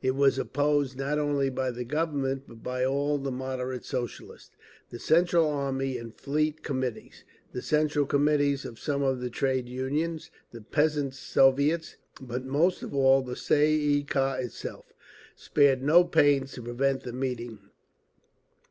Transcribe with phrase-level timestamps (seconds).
[0.00, 4.52] It was opposed, not only by the Government but by all the "moderate" Socialists.
[4.88, 7.22] The Central Army and Fleet Committees,
[7.52, 12.94] the Central Committees of some of the Trade Unions, the Peasants' Soviets, but most of
[12.94, 14.86] all the Tsay ee kah itself,
[15.36, 17.58] spared no pains to prevent the meeting.